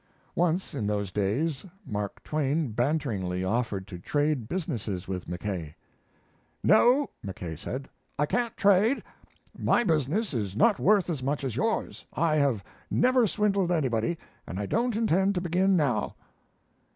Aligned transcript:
Once 0.33 0.73
in 0.73 0.87
those 0.87 1.11
days 1.11 1.63
Mark 1.85 2.23
Twain 2.23 2.69
banteringly 2.71 3.43
offered 3.43 3.85
to 3.87 3.99
trade 3.99 4.49
businesses 4.49 5.07
with 5.07 5.27
Mackay. 5.27 5.75
"No," 6.63 7.11
Mackay 7.21 7.55
said, 7.55 7.87
"I 8.17 8.25
can't 8.25 8.57
trade. 8.57 9.03
My 9.55 9.83
business 9.83 10.33
is 10.33 10.55
not 10.55 10.79
worth 10.79 11.07
as 11.07 11.21
much 11.21 11.43
as 11.43 11.55
yours. 11.55 12.03
I 12.13 12.37
have 12.37 12.63
never 12.89 13.27
swindled 13.27 13.71
anybody, 13.71 14.17
and 14.47 14.59
I 14.59 14.65
don't 14.65 14.95
intend 14.95 15.35
to 15.35 15.41
begin 15.41 15.75
now." 15.75 16.15